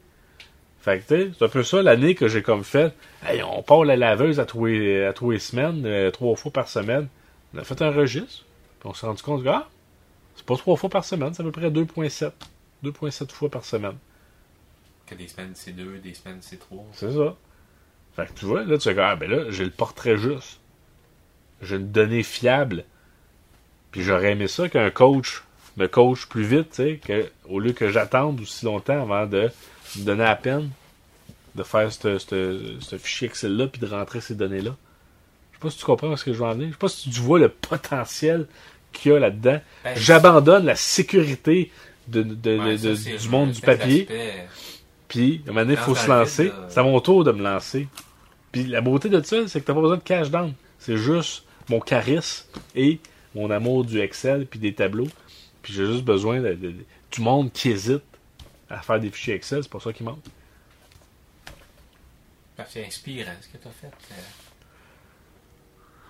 Fait 0.83 0.99
que, 0.99 1.15
tu 1.15 1.23
sais, 1.23 1.31
c'est 1.39 1.45
un 1.45 1.49
peu 1.49 1.63
ça 1.63 1.81
l'année 1.81 2.17
que 2.17 2.27
j'ai 2.27 2.43
comme 2.43 2.65
fait. 2.65 2.93
Hey, 3.25 3.41
on 3.45 3.63
part 3.63 3.85
la 3.85 3.95
laveuse 3.95 4.41
à 4.41 4.47
tous 4.47 4.67
les, 4.67 5.05
à 5.05 5.13
tous 5.13 5.31
les 5.31 5.39
semaines, 5.39 5.87
euh, 5.87 6.11
trois 6.11 6.35
fois 6.35 6.51
par 6.51 6.67
semaine. 6.67 7.07
On 7.55 7.59
a 7.59 7.65
fait 7.65 7.81
un 7.83 7.93
registre. 7.93 8.45
Puis 8.81 8.89
on 8.89 8.93
s'est 8.93 9.07
rendu 9.07 9.23
compte 9.23 9.45
que, 9.45 9.49
ah, 9.49 9.69
c'est 10.35 10.45
pas 10.45 10.57
trois 10.57 10.77
fois 10.77 10.91
par 10.91 11.05
semaine, 11.05 11.33
c'est 11.35 11.43
à 11.43 11.45
peu 11.45 11.53
près 11.53 11.71
2,7. 11.71 12.33
2,7 12.83 13.31
fois 13.31 13.49
par 13.49 13.65
semaine. 13.65 13.97
Que 15.07 15.15
des 15.15 15.29
semaines 15.29 15.53
c'est 15.55 15.71
deux, 15.71 15.99
des 15.99 16.15
semaines 16.15 16.39
c'est 16.41 16.59
trois. 16.59 16.85
C'est 16.95 17.13
ça. 17.13 17.37
Fait 18.17 18.27
que 18.27 18.41
tu 18.41 18.47
vois, 18.47 18.65
là, 18.65 18.77
tu 18.77 18.93
fais 18.93 19.01
ah, 19.01 19.15
ben 19.15 19.31
là, 19.31 19.51
j'ai 19.51 19.65
le 19.65 19.71
portrait 19.71 20.17
juste. 20.17 20.59
J'ai 21.63 21.77
une 21.77 21.93
donnée 21.93 22.25
fiable. 22.25 22.85
Puis 23.93 24.03
j'aurais 24.03 24.33
aimé 24.33 24.49
ça 24.49 24.69
qu'un 24.69 24.91
coach 24.91 25.45
me 25.77 25.87
coach 25.87 26.27
plus 26.27 26.43
vite, 26.43 26.71
tu 26.73 27.01
sais, 27.07 27.33
au 27.49 27.61
lieu 27.61 27.73
que 27.73 27.89
j'attende 27.89 28.41
aussi 28.41 28.65
longtemps 28.65 29.01
avant 29.01 29.27
de 29.27 29.49
me 29.97 30.05
donner 30.05 30.25
la 30.25 30.37
peine 30.37 30.71
de 31.55 31.63
faire 31.63 31.93
ce 31.93 32.97
fichier 32.99 33.29
Excel-là 33.29 33.67
puis 33.67 33.81
de 33.81 33.87
rentrer 33.87 34.21
ces 34.21 34.35
données-là. 34.35 34.75
Je 35.53 35.57
sais 35.57 35.61
pas 35.61 35.71
si 35.71 35.79
tu 35.79 35.85
comprends 35.85 36.17
ce 36.17 36.25
que 36.25 36.33
je 36.33 36.39
veux 36.39 36.45
en 36.45 36.53
venir. 36.55 36.69
Je 36.69 36.73
sais 36.73 36.79
pas 36.79 36.89
si 36.89 37.11
tu 37.11 37.21
vois 37.21 37.39
le 37.39 37.49
potentiel 37.49 38.47
qu'il 38.93 39.13
y 39.13 39.15
a 39.15 39.19
là-dedans. 39.19 39.61
Ben, 39.85 39.97
J'abandonne 39.97 40.65
la 40.65 40.77
sécurité 40.77 41.71
de, 42.09 42.23
de- 42.23 42.59
Ouais, 42.59 42.73
de- 42.73 42.77
ça, 42.79 42.89
de- 42.89 42.95
c'est 42.95 43.17
du 43.19 43.29
monde 43.29 43.51
du 43.53 43.61
papier. 43.61 44.05
d'aspect- 44.05 44.49
Puis, 45.09 45.43
à 45.47 45.51
un 45.51 45.53
moment 45.53 45.61
donné, 45.67 45.75
il 45.75 45.79
faut 45.85 45.95
se 45.95 46.09
lancer. 46.21 46.45
là. 46.49 46.67
C'est 46.71 46.81
à 46.81 46.83
mon 46.83 47.01
tour 47.01 47.23
de 47.25 47.33
me 47.33 47.43
lancer. 47.43 47.87
Puis, 48.51 48.65
la 48.65 48.81
beauté 48.81 49.09
de 49.11 49.23
ça, 49.23 49.47
c'est 49.47 49.61
que 49.61 49.67
t'as 49.67 49.75
pas 49.75 49.81
besoin 49.83 49.99
de 49.99 50.03
cash 50.03 50.31
down. 50.31 50.53
C'est 50.79 50.97
juste 50.97 51.45
mon 51.69 51.81
charisme 51.81 52.47
et 52.75 52.99
mon 53.35 53.51
amour 53.51 53.85
du 53.85 54.01
Excel 54.01 54.47
puis 54.47 54.59
des 54.59 54.73
tableaux. 54.75 55.09
Puis 55.63 55.73
j'ai 55.75 55.87
juste 55.87 56.03
besoin 56.05 56.41
du 56.41 57.21
monde 57.21 57.53
qui 57.53 57.71
hésite 57.71 58.03
à 58.73 58.81
faire 58.83 58.99
des 59.01 59.11
fichiers 59.11 59.35
Excel, 59.35 59.63
c'est 59.63 59.69
pour 59.69 59.83
ça 59.83 59.93
qu'il 59.93 60.07
manque. 60.07 60.25
Ah, 62.59 62.65
C'est 62.69 62.85
inspirant 62.87 63.33
ce 63.41 63.49
que 63.49 63.57
tu 63.59 63.69
as 63.69 63.71
fait. 63.71 63.87
Euh, 63.87 64.15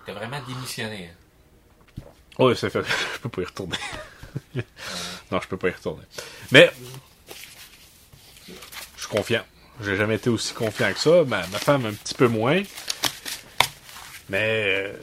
T'as 0.05 0.13
vraiment 0.13 0.41
démissionné. 0.45 1.09
hein. 1.11 2.03
Oui, 2.39 2.55
c'est 2.57 2.69
fait. 2.69 2.83
je 3.13 3.19
peux 3.19 3.29
pas 3.29 3.41
y 3.41 3.45
retourner. 3.45 3.77
non, 5.31 5.39
je 5.41 5.47
peux 5.47 5.57
pas 5.57 5.69
y 5.69 5.71
retourner. 5.71 6.03
Mais 6.51 6.71
je 8.47 8.53
suis 8.99 9.07
confiant. 9.09 9.43
J'ai 9.81 9.95
jamais 9.95 10.15
été 10.15 10.29
aussi 10.29 10.53
confiant 10.53 10.91
que 10.93 10.99
ça. 10.99 11.23
Ma, 11.25 11.45
ma 11.47 11.59
femme 11.59 11.85
un 11.85 11.93
petit 11.93 12.13
peu 12.15 12.27
moins. 12.27 12.61
Mais 14.29 14.93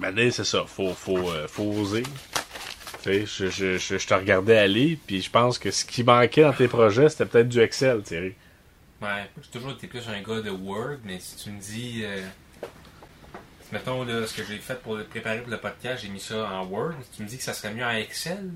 euh, 0.00 0.30
c'est 0.30 0.44
ça. 0.44 0.64
Faut, 0.66 0.92
faut, 0.94 1.30
euh, 1.30 1.46
faut 1.48 1.64
oser. 1.64 2.02
Je, 3.06 3.46
je, 3.48 3.78
je, 3.78 3.98
je 3.98 4.06
te 4.06 4.14
regardais 4.14 4.58
aller, 4.58 4.98
puis 5.06 5.22
je 5.22 5.30
pense 5.30 5.58
que 5.58 5.70
ce 5.70 5.84
qui 5.84 6.02
manquait 6.04 6.42
dans 6.42 6.52
tes 6.52 6.68
projets, 6.68 7.08
c'était 7.08 7.26
peut-être 7.26 7.48
du 7.48 7.60
Excel, 7.60 8.02
Thierry. 8.02 8.34
Ouais, 9.02 9.28
j'ai 9.42 9.50
toujours 9.50 9.72
été 9.72 9.86
plus 9.86 10.06
un 10.08 10.20
gars 10.22 10.40
de 10.40 10.50
Word, 10.50 10.98
mais 11.04 11.18
si 11.20 11.36
tu 11.36 11.50
me 11.50 11.60
dis. 11.60 12.02
euh, 12.04 12.22
mettons 13.72 14.04
là, 14.04 14.26
ce 14.26 14.34
que 14.34 14.42
j'ai 14.44 14.58
fait 14.58 14.80
pour 14.80 14.96
le 14.96 15.04
préparer 15.04 15.40
pour 15.40 15.50
le 15.50 15.58
podcast, 15.58 16.02
j'ai 16.02 16.08
mis 16.08 16.20
ça 16.20 16.48
en 16.50 16.64
Word. 16.66 16.94
Si 17.10 17.16
tu 17.18 17.22
me 17.22 17.28
dis 17.28 17.36
que 17.36 17.42
ça 17.42 17.52
serait 17.52 17.74
mieux 17.74 17.84
en 17.84 17.90
Excel, 17.90 18.50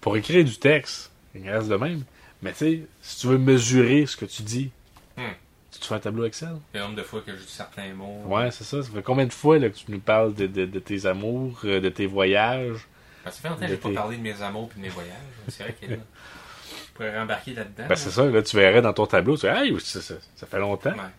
Pour 0.00 0.16
écrire 0.16 0.44
du 0.44 0.56
texte, 0.56 1.10
il 1.34 1.48
reste 1.48 1.68
de 1.68 1.76
même. 1.76 2.04
Mais 2.42 2.52
tu 2.52 2.58
sais, 2.58 2.80
si 3.02 3.20
tu 3.20 3.26
veux 3.26 3.38
mesurer 3.38 4.06
ce 4.06 4.16
que 4.16 4.24
tu 4.24 4.42
dis, 4.42 4.70
Hmm. 5.16 5.32
tu 5.70 5.78
te 5.80 5.84
fais 5.84 5.94
un 5.96 5.98
tableau 5.98 6.24
Excel. 6.24 6.56
le 6.72 6.80
nombre 6.80 6.94
de 6.96 7.02
fois 7.02 7.20
que 7.20 7.32
je 7.36 7.42
dis 7.42 7.52
certains 7.52 7.92
mots. 7.92 8.22
Ouais, 8.26 8.50
c'est 8.50 8.64
ça. 8.64 8.82
Ça 8.82 8.88
fait 8.90 9.02
combien 9.02 9.26
de 9.26 9.32
fois 9.32 9.58
là, 9.58 9.68
que 9.68 9.76
tu 9.76 9.84
nous 9.90 9.98
parles 10.00 10.34
de, 10.34 10.46
de, 10.46 10.64
de 10.64 10.78
tes 10.78 11.04
amours, 11.04 11.60
euh, 11.64 11.80
de 11.80 11.88
tes 11.90 12.06
voyages? 12.06 12.86
Ben, 13.24 13.30
ça 13.30 13.40
fait 13.40 13.48
longtemps 13.48 13.60
que 13.60 13.68
j'ai 13.68 13.76
pas 13.76 13.92
parlé 13.92 14.16
de 14.16 14.22
mes 14.22 14.40
amours 14.42 14.70
et 14.72 14.76
de 14.76 14.80
mes 14.82 14.88
voyages. 14.88 15.14
C'est 15.48 15.62
vrai 15.62 15.72
que 15.74 15.86
là, 15.86 15.96
je 15.96 16.92
pourrais 16.94 17.18
rembarquer 17.18 17.52
là-dedans. 17.54 17.86
Ben, 17.88 17.96
c'est 17.96 18.10
ça. 18.10 18.24
Là, 18.24 18.42
tu 18.42 18.56
verrais 18.56 18.80
dans 18.82 18.92
ton 18.92 19.06
tableau, 19.06 19.36
tu 19.36 19.40
dis, 19.42 19.46
hey, 19.52 19.78
ça, 19.80 20.00
ça, 20.00 20.14
ça 20.36 20.46
fait 20.46 20.58
longtemps. 20.58 20.90
Ouais. 20.92 21.10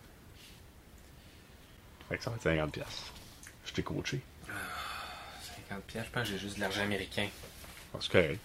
Fait 2.08 2.18
que 2.18 2.24
ça 2.24 2.30
va 2.30 2.36
être 2.36 2.42
50 2.42 2.72
pièces. 2.72 2.86
Je 3.66 3.72
t'ai 3.72 3.82
coaché. 3.82 4.20
50 5.68 5.82
pièces, 5.84 6.04
je 6.06 6.10
pense 6.10 6.22
que 6.24 6.28
j'ai 6.30 6.38
juste 6.38 6.56
de 6.56 6.60
l'argent 6.60 6.82
américain. 6.82 7.28
Ah, 7.94 7.98
C'est 8.00 8.10
correct. 8.12 8.40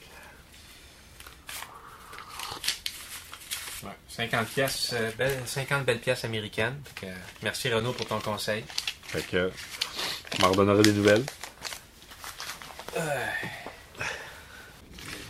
Ouais. 3.83 3.91
50 4.09 4.47
pièces, 4.47 4.91
euh, 4.93 5.11
belle- 5.17 5.41
50 5.45 5.85
belles 5.85 5.99
pièces 5.99 6.23
américaines. 6.25 6.79
Fait 6.95 7.05
que, 7.07 7.11
euh, 7.11 7.15
merci 7.43 7.71
Renaud 7.71 7.93
pour 7.93 8.07
ton 8.07 8.19
conseil. 8.19 8.63
Fait 9.03 9.21
que, 9.25 9.51
tu 10.31 10.41
m'en 10.41 10.51
des 10.51 10.93
nouvelles. 10.93 11.23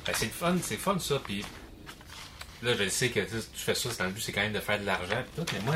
Ben, 0.05 0.13
c'est 0.13 0.25
le 0.25 0.31
fun, 0.31 0.55
c'est 0.62 0.77
fun 0.77 0.97
ça. 1.00 1.19
Puis 1.24 1.43
là, 2.63 2.74
je 2.77 2.88
sais 2.89 3.09
que 3.09 3.19
tu 3.19 3.41
fais 3.55 3.75
ça, 3.75 3.89
c'est 3.91 4.00
dans 4.00 4.05
le 4.05 4.12
but, 4.12 4.21
c'est 4.21 4.31
quand 4.31 4.41
même 4.41 4.53
de 4.53 4.59
faire 4.59 4.79
de 4.79 4.86
l'argent. 4.86 5.24
tout, 5.36 5.45
mais 5.53 5.59
moi, 5.65 5.75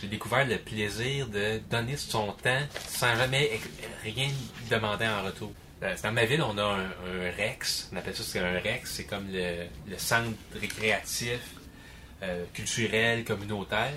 j'ai 0.00 0.08
découvert 0.08 0.46
le 0.46 0.58
plaisir 0.58 1.28
de 1.28 1.60
donner 1.70 1.96
son 1.96 2.32
temps 2.32 2.62
sans 2.88 3.14
jamais 3.16 3.60
rien 4.04 4.28
demander 4.70 5.06
en 5.06 5.22
retour. 5.24 5.52
Euh, 5.82 5.94
Dans 6.02 6.12
ma 6.12 6.24
ville, 6.24 6.42
on 6.42 6.56
a 6.58 6.62
un, 6.62 6.90
Rex. 7.36 7.90
On 7.92 7.96
appelle 7.96 8.14
ça 8.14 8.22
c'est 8.22 8.38
un 8.38 8.58
Rex. 8.60 8.90
C'est 8.92 9.04
comme 9.04 9.26
le, 9.32 9.66
centre 9.96 10.30
récréatif, 10.60 11.40
euh, 12.22 12.44
culturel, 12.54 13.24
communautaire. 13.24 13.92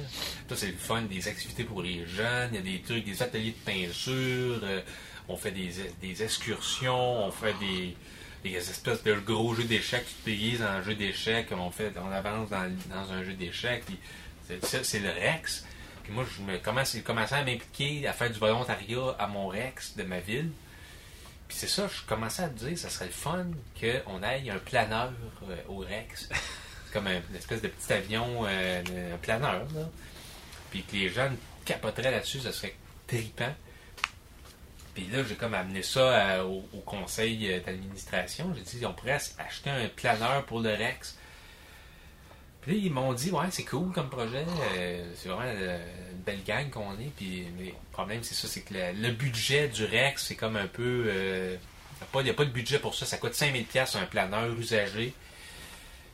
Ça, 0.50 0.56
c'est 0.56 0.68
le 0.68 0.78
fun, 0.78 1.04
des 1.04 1.28
activités 1.28 1.64
pour 1.64 1.84
les 1.84 2.08
jeunes. 2.08 2.50
Il 2.54 2.56
y 2.56 2.60
a 2.60 2.62
des 2.78 2.82
trucs, 2.82 3.06
des 3.06 3.22
ateliers 3.22 3.52
de 3.52 3.72
peinture. 3.72 4.62
euh, 4.64 4.82
on 5.28 5.38
fait 5.38 5.52
des, 5.52 5.72
des 6.02 6.24
excursions. 6.24 7.26
On 7.26 7.32
fait 7.32 7.54
des, 7.60 7.96
des 8.44 8.56
espèces 8.56 9.04
de 9.04 9.14
gros 9.16 9.54
jeux 9.56 9.64
d'échecs 9.64 10.06
qui 10.06 10.14
te 10.16 10.26
déguisent 10.30 10.62
en 10.64 10.82
jeu 10.84 10.96
d'échecs. 10.96 11.48
On 11.52 11.72
fait, 11.72 11.92
on 11.98 12.12
avance 12.12 12.50
dans, 12.50 12.72
dans 12.90 13.12
un 13.12 13.24
jeu 13.24 13.34
d'échecs. 13.34 13.84
puis 13.86 13.98
c'est- 14.72 15.00
le 15.00 15.10
Rex. 15.10 15.66
Puis 16.04 16.14
moi, 16.14 16.24
je 16.38 16.42
me 16.44 16.58
commence, 16.60 16.96
commencé 17.04 17.34
à 17.34 17.44
m'impliquer, 17.44 18.08
à 18.08 18.14
faire 18.14 18.30
du 18.32 18.38
volontariat 18.40 19.16
à 19.18 19.26
mon 19.28 19.48
Rex 19.48 19.96
de 19.98 20.04
ma 20.04 20.20
ville? 20.20 20.52
Puis 21.48 21.58
c'est 21.58 21.68
ça, 21.68 21.88
je 21.88 22.02
commençais 22.08 22.44
à 22.44 22.48
me 22.48 22.54
dire, 22.58 22.78
ça 22.78 22.90
serait 22.90 23.06
le 23.06 23.12
fun 23.12 23.46
qu'on 23.80 24.22
aille 24.24 24.50
un 24.52 24.58
planeur 24.60 25.12
euh, 25.50 25.56
au 25.68 25.78
Rex. 25.80 26.30
Comme 26.94 27.08
un, 27.08 27.20
une 27.30 27.36
espèce 27.36 27.62
de 27.62 27.68
petit 27.68 27.92
avion, 27.92 28.46
euh, 28.48 28.82
un 29.14 29.18
planeur, 29.18 29.66
là. 29.76 29.90
Puis 30.72 30.84
que 30.84 30.94
les 30.94 31.10
jeunes 31.10 31.36
capoteraient 31.66 32.12
là-dessus, 32.12 32.40
ça 32.40 32.52
serait 32.52 32.76
trippant. 33.08 33.54
Puis 34.96 35.08
là, 35.12 35.24
j'ai 35.28 35.36
comme 35.36 35.54
amené 35.54 35.84
ça 35.84 36.00
euh, 36.00 36.44
au, 36.44 36.80
conseil 36.86 37.52
euh, 37.52 37.60
d'administration. 37.60 38.56
J'ai 38.56 38.78
dit, 38.78 38.86
on 38.86 38.94
pourrait 38.94 39.20
acheter 39.38 39.70
un 39.70 39.90
planeur 39.90 40.46
pour 40.46 40.62
le 40.62 40.70
Rex. 40.70 41.18
Puis 42.62 42.72
là, 42.72 42.82
ils 42.86 42.92
m'ont 42.92 43.12
dit, 43.12 43.30
ouais, 43.30 43.48
c'est 43.52 43.66
cool 43.66 43.92
comme 43.92 44.10
projet. 44.10 44.46
euh, 44.78 45.12
c'est 45.16 45.28
vraiment 45.28 45.52
une 45.52 46.22
belle 46.26 46.44
gang 46.46 46.70
qu'on 46.70 46.94
est. 46.94 47.12
Puis, 47.18 47.46
le 47.60 47.72
problème, 47.92 48.24
c'est 48.24 48.36
ça, 48.36 48.48
c'est 48.48 48.62
que 48.62 48.74
le, 48.74 49.12
budget 49.12 49.68
du 49.68 49.84
Rex, 49.84 50.28
c'est 50.28 50.36
comme 50.36 50.56
un 50.56 50.68
peu. 50.68 51.12
il 52.16 52.24
n'y 52.24 52.30
a 52.30 52.34
pas 52.34 52.46
de 52.46 52.52
budget 52.52 52.80
pour 52.80 52.96
ça. 52.96 53.06
Ça 53.06 53.18
coûte 53.18 53.34
5000$ 53.34 53.98
un 53.98 54.06
planeur 54.06 54.58
usagé. 54.58 55.14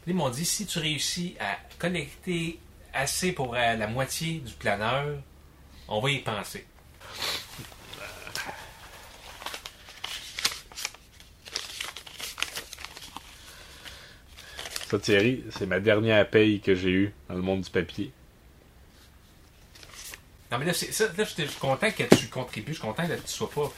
Puis 0.01 0.11
ils 0.11 0.15
m'ont 0.15 0.31
dit, 0.31 0.43
si 0.43 0.65
tu 0.65 0.79
réussis 0.79 1.35
à 1.39 1.55
collecter 1.77 2.57
assez 2.93 3.31
pour 3.31 3.53
la 3.53 3.85
moitié 3.85 4.39
du 4.39 4.53
planeur, 4.53 5.19
on 5.87 6.01
va 6.01 6.09
y 6.09 6.19
penser. 6.19 6.65
Ça, 14.91 14.99
Thierry, 14.99 15.41
c'est 15.57 15.65
ma 15.67 15.79
dernière 15.79 16.29
paye 16.29 16.59
que 16.59 16.75
j'ai 16.75 16.89
eue 16.89 17.13
dans 17.29 17.35
le 17.35 17.41
monde 17.41 17.61
du 17.61 17.69
papier. 17.69 18.11
Non, 20.51 20.57
mais 20.57 20.65
là, 20.65 20.73
c'est, 20.73 20.91
ça, 20.91 21.05
là, 21.17 21.23
je 21.23 21.23
suis 21.23 21.59
content 21.61 21.89
que 21.91 22.03
tu 22.13 22.27
contribues. 22.27 22.73
Je 22.73 22.79
suis 22.79 22.85
content 22.85 23.07
que 23.07 23.13
tu 23.13 23.21
sois 23.27 23.49
pas. 23.49 23.71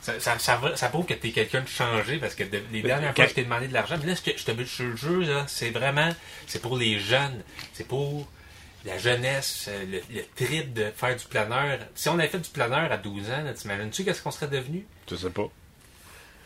Ça, 0.00 0.20
ça, 0.20 0.38
ça, 0.38 0.56
va- 0.58 0.76
ça 0.76 0.88
prouve 0.88 1.04
que 1.06 1.14
tu 1.14 1.26
es 1.26 1.32
quelqu'un 1.32 1.62
de 1.62 1.66
changé 1.68 2.18
parce 2.18 2.36
que 2.36 2.44
de- 2.44 2.62
les 2.70 2.82
dernières 2.82 3.12
fois, 3.16 3.24
quand- 3.24 3.30
je 3.30 3.34
t'ai 3.34 3.42
demandé 3.42 3.66
de 3.66 3.72
l'argent. 3.72 3.96
Mais 4.00 4.06
là, 4.06 4.14
ce 4.14 4.22
que 4.22 4.30
je 4.36 4.44
te 4.44 4.50
je 4.52 4.54
te 4.76 4.82
le 4.84 4.94
jure, 4.96 5.20
là, 5.22 5.44
c'est 5.48 5.70
vraiment. 5.70 6.14
C'est 6.46 6.62
pour 6.62 6.76
les 6.78 7.00
jeunes. 7.00 7.42
C'est 7.72 7.88
pour 7.88 8.28
la 8.84 8.96
jeunesse, 8.96 9.66
euh, 9.68 9.84
le, 9.86 10.00
le 10.14 10.22
trip 10.36 10.72
de 10.72 10.92
faire 10.94 11.16
du 11.16 11.24
planeur. 11.26 11.80
Si 11.96 12.08
on 12.08 12.16
avait 12.20 12.28
fait 12.28 12.38
du 12.38 12.48
planeur 12.50 12.92
à 12.92 12.96
12 12.96 13.28
ans, 13.30 13.44
t'imagines-tu 13.52 14.04
qu'est-ce 14.04 14.22
qu'on 14.22 14.30
serait 14.30 14.46
devenu? 14.46 14.86
Je 15.10 15.16
sais 15.16 15.30
pas. 15.30 15.50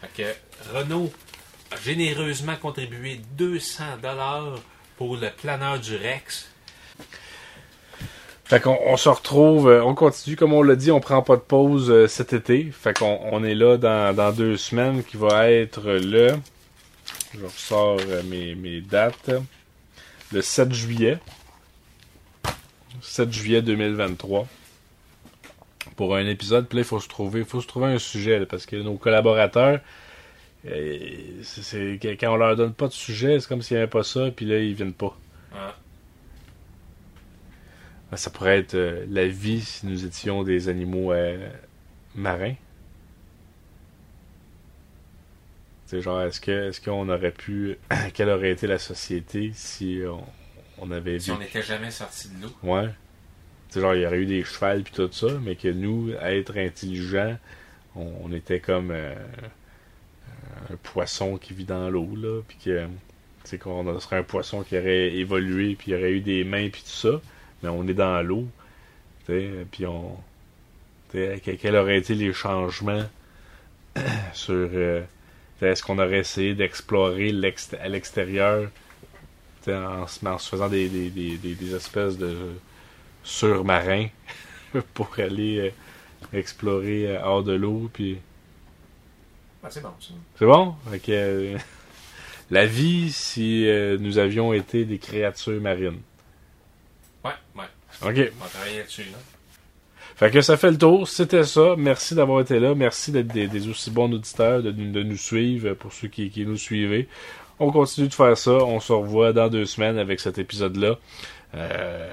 Fait 0.00 0.22
que 0.22 0.72
Renault 0.78 1.12
a 1.12 1.33
généreusement 1.82 2.56
contribué 2.56 3.20
200 3.36 3.84
dollars 4.02 4.60
pour 4.96 5.16
le 5.16 5.30
planeur 5.30 5.78
du 5.78 5.96
Rex. 5.96 6.48
Fait 8.44 8.60
qu'on 8.60 8.78
on 8.84 8.96
se 8.98 9.08
retrouve, 9.08 9.68
euh, 9.68 9.82
on 9.82 9.94
continue, 9.94 10.36
comme 10.36 10.52
on 10.52 10.62
l'a 10.62 10.76
dit, 10.76 10.90
on 10.90 11.00
prend 11.00 11.22
pas 11.22 11.36
de 11.36 11.40
pause 11.40 11.90
euh, 11.90 12.06
cet 12.06 12.34
été. 12.34 12.70
Fait 12.70 12.96
qu'on 12.96 13.18
on 13.32 13.42
est 13.42 13.54
là 13.54 13.78
dans, 13.78 14.32
deux 14.32 14.58
semaines 14.58 15.02
qui 15.02 15.16
va 15.16 15.50
être 15.50 15.90
le. 15.90 16.36
Je 17.34 17.44
ressors 17.44 17.98
euh, 18.06 18.22
mes, 18.22 18.82
dates. 18.82 19.30
Le 20.30 20.42
7 20.42 20.72
juillet. 20.74 21.18
7 23.00 23.32
juillet 23.32 23.62
2023. 23.62 24.46
Pour 25.96 26.14
un 26.14 26.26
épisode. 26.26 26.68
Puis 26.68 26.76
là, 26.76 26.82
il 26.82 26.86
faut 26.86 27.00
se 27.00 27.08
trouver, 27.08 27.44
faut 27.44 27.62
se 27.62 27.66
trouver 27.66 27.86
un 27.86 27.98
sujet. 27.98 28.44
parce 28.44 28.66
que 28.66 28.76
nos 28.76 28.96
collaborateurs. 28.96 29.80
Euh, 30.66 31.42
c'est- 31.42 31.98
quand 32.18 32.32
on 32.32 32.36
leur 32.36 32.56
donne 32.56 32.72
pas 32.74 32.88
de 32.88 32.92
sujet, 32.92 33.38
c'est 33.40 33.48
comme 33.48 33.62
s'il 33.62 33.76
n'y 33.76 33.82
avait 33.82 33.90
pas 33.90 34.02
ça, 34.02 34.30
puis 34.30 34.46
là, 34.46 34.58
ils 34.58 34.74
viennent 34.74 34.92
pas. 34.94 35.16
Ah. 35.54 35.74
Ça 38.16 38.30
pourrait 38.30 38.58
être 38.58 38.74
euh, 38.74 39.04
la 39.10 39.26
vie 39.26 39.60
si 39.60 39.86
nous 39.86 40.04
étions 40.04 40.44
des 40.44 40.68
animaux 40.68 41.12
euh, 41.12 41.48
marins. 42.14 42.54
C'est 45.86 46.00
genre, 46.00 46.22
est-ce 46.22 46.40
que 46.40 46.68
est-ce 46.68 46.80
qu'on 46.80 47.08
aurait 47.08 47.30
pu. 47.32 47.76
Quelle 48.14 48.30
aurait 48.30 48.50
été 48.52 48.66
la 48.66 48.78
société 48.78 49.52
si 49.54 50.00
on, 50.08 50.24
on 50.78 50.90
avait 50.90 51.18
Si 51.18 51.30
vu. 51.30 51.36
on 51.36 51.40
n'était 51.40 51.62
jamais 51.62 51.90
sorti 51.90 52.28
de 52.28 52.42
l'eau. 52.42 52.52
Ouais. 52.62 52.88
C'est 53.68 53.80
genre, 53.80 53.94
il 53.94 54.02
y 54.02 54.06
aurait 54.06 54.18
eu 54.18 54.26
des 54.26 54.44
chevals 54.44 54.82
puis 54.84 54.92
tout 54.92 55.10
ça, 55.12 55.26
mais 55.42 55.56
que 55.56 55.68
nous, 55.68 56.12
être 56.20 56.56
intelligents, 56.56 57.36
on, 57.96 58.12
on 58.22 58.32
était 58.32 58.60
comme 58.60 58.92
euh, 58.92 59.14
un 60.72 60.76
poisson 60.82 61.36
qui 61.38 61.54
vit 61.54 61.64
dans 61.64 61.90
l'eau, 61.90 62.08
là, 62.16 62.40
puis 62.48 62.58
que. 62.64 62.86
C'est 63.44 63.58
qu'on 63.58 64.00
serait 64.00 64.16
un 64.18 64.22
poisson 64.22 64.62
qui 64.62 64.78
aurait 64.78 65.12
évolué, 65.14 65.74
puis 65.76 65.92
il 65.92 65.94
aurait 65.96 66.12
eu 66.12 66.20
des 66.20 66.44
mains, 66.44 66.70
puis 66.70 66.82
tout 66.82 66.88
ça, 66.88 67.20
mais 67.62 67.68
on 67.68 67.86
est 67.86 67.94
dans 67.94 68.22
l'eau, 68.26 68.46
puis 69.26 69.86
on. 69.86 70.16
quels 71.12 71.76
auraient 71.76 71.98
été 71.98 72.14
les 72.14 72.32
changements 72.32 73.04
sur. 74.34 74.54
euh, 74.54 75.02
Est-ce 75.62 75.82
qu'on 75.82 75.98
aurait 75.98 76.18
essayé 76.20 76.54
d'explorer 76.54 77.30
à 77.80 77.88
l'extérieur 77.88 78.70
en, 79.68 80.04
en 80.26 80.38
se 80.38 80.48
faisant 80.48 80.68
des, 80.68 80.88
des, 80.88 81.10
des, 81.10 81.36
des- 81.38 81.54
des 81.54 81.74
espèces 81.74 82.18
de 82.18 82.36
surmarins 83.24 84.08
pour 84.94 85.10
aller 85.18 85.58
euh, 85.58 86.38
explorer 86.38 87.08
euh, 87.16 87.22
hors 87.24 87.42
de 87.44 87.52
l'eau, 87.54 87.90
puis 87.92 88.18
Ah, 89.64 89.68
c'est 89.70 89.82
bon, 89.82 89.90
ça. 90.00 90.08
C'est 90.38 90.44
bon? 90.46 90.74
La 92.50 92.66
vie 92.66 93.10
si 93.10 93.66
euh, 93.68 93.96
nous 93.98 94.18
avions 94.18 94.52
été 94.52 94.84
des 94.84 94.98
créatures 94.98 95.60
marines. 95.60 96.00
Ouais, 97.24 97.30
ouais. 97.56 97.64
OK. 98.02 98.32
On 98.40 98.44
va 98.44 98.50
travailler 98.50 98.78
là-dessus, 98.78 99.04
là. 99.04 99.18
Fait 100.16 100.30
que 100.30 100.42
ça 100.42 100.56
fait 100.56 100.70
le 100.70 100.78
tour. 100.78 101.08
C'était 101.08 101.44
ça. 101.44 101.74
Merci 101.78 102.14
d'avoir 102.14 102.40
été 102.42 102.60
là. 102.60 102.74
Merci 102.74 103.10
d'être 103.10 103.28
des, 103.28 103.48
des 103.48 103.68
aussi 103.68 103.90
bons 103.90 104.12
auditeurs, 104.12 104.62
de, 104.62 104.70
nous- 104.70 104.92
de 104.92 105.02
nous 105.02 105.16
suivre 105.16 105.72
pour 105.74 105.92
ceux 105.92 106.08
qui, 106.08 106.30
qui 106.30 106.44
nous 106.46 106.56
suivez. 106.58 107.08
On 107.58 107.72
continue 107.72 108.08
de 108.08 108.14
faire 108.14 108.36
ça. 108.36 108.52
On 108.52 108.78
se 108.80 108.92
revoit 108.92 109.32
dans 109.32 109.48
deux 109.48 109.64
semaines 109.64 109.98
avec 109.98 110.20
cet 110.20 110.38
épisode-là. 110.38 110.98
Euh... 111.54 112.10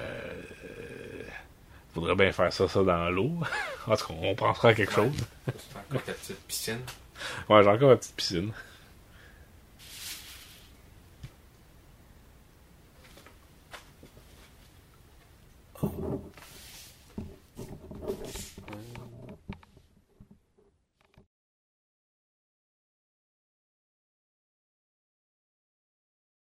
Faudrait 1.93 2.15
bien 2.15 2.31
faire 2.31 2.53
ça, 2.53 2.67
ça 2.70 2.84
dans 2.84 3.10
l'eau. 3.10 3.34
en 3.88 3.96
tout 3.98 4.08
cas, 4.08 4.13
on 4.22 4.34
pensera 4.34 4.70
à 4.70 4.74
quelque 4.74 4.93
chose. 4.93 5.12
C'est 5.46 5.77
encore 5.77 6.03
ta 6.03 6.13
petite 6.13 6.39
piscine. 6.48 6.79
Ouais, 7.50 7.63
j'ai 7.63 7.70
encore 7.70 7.90
ma 7.90 7.96
petite 7.96 8.16
piscine. 8.16 8.51